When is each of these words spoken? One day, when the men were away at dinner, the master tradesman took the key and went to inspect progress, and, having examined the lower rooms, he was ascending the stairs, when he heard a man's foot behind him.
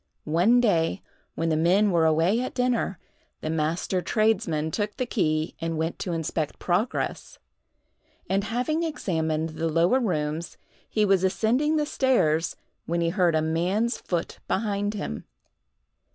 One 0.25 0.59
day, 0.59 1.03
when 1.35 1.49
the 1.49 1.55
men 1.55 1.91
were 1.91 2.07
away 2.07 2.41
at 2.41 2.55
dinner, 2.55 2.97
the 3.41 3.51
master 3.51 4.01
tradesman 4.01 4.71
took 4.71 4.97
the 4.97 5.05
key 5.05 5.53
and 5.61 5.77
went 5.77 5.99
to 5.99 6.11
inspect 6.11 6.57
progress, 6.57 7.37
and, 8.27 8.45
having 8.45 8.81
examined 8.81 9.49
the 9.49 9.69
lower 9.69 9.99
rooms, 9.99 10.57
he 10.89 11.05
was 11.05 11.23
ascending 11.23 11.75
the 11.75 11.85
stairs, 11.85 12.55
when 12.87 12.99
he 12.99 13.09
heard 13.09 13.35
a 13.35 13.43
man's 13.43 13.99
foot 13.99 14.39
behind 14.47 14.95
him. 14.95 15.25